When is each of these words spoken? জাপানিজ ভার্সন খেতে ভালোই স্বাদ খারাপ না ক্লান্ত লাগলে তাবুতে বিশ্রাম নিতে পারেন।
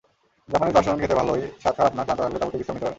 জাপানিজ 0.51 0.73
ভার্সন 0.75 0.97
খেতে 1.01 1.15
ভালোই 1.19 1.41
স্বাদ 1.63 1.73
খারাপ 1.77 1.93
না 1.97 2.03
ক্লান্ত 2.05 2.19
লাগলে 2.23 2.39
তাবুতে 2.41 2.57
বিশ্রাম 2.59 2.75
নিতে 2.75 2.83
পারেন। 2.85 2.89